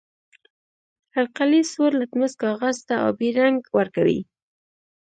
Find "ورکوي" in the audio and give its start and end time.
3.77-4.19